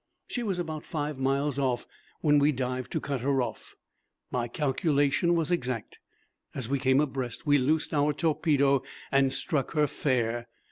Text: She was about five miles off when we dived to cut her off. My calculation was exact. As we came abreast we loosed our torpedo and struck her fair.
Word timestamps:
She 0.27 0.41
was 0.41 0.57
about 0.57 0.83
five 0.83 1.19
miles 1.19 1.59
off 1.59 1.85
when 2.21 2.39
we 2.39 2.51
dived 2.51 2.91
to 2.93 2.99
cut 2.99 3.21
her 3.21 3.39
off. 3.39 3.75
My 4.31 4.47
calculation 4.47 5.35
was 5.35 5.51
exact. 5.51 5.99
As 6.55 6.67
we 6.67 6.79
came 6.79 6.99
abreast 6.99 7.45
we 7.45 7.59
loosed 7.59 7.93
our 7.93 8.11
torpedo 8.11 8.81
and 9.11 9.31
struck 9.31 9.73
her 9.73 9.85
fair. 9.85 10.47